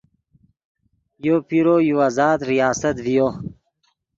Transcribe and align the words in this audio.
یو 1.25 1.37
پیرو 1.47 1.75
یو 1.89 1.97
آزاد 2.07 2.39
ریاست 2.49 2.95
ڤئی 3.05 3.19